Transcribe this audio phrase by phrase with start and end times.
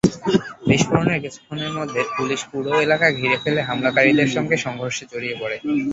[0.69, 5.57] বিস্ফোরণের কিছুক্ষণের মধ্যে পুলিশ পুরো এলাকা ঘিরে ফেলে হামলাকারীদের সঙ্গে সংঘর্ষে জড়িয়ে পড়ে।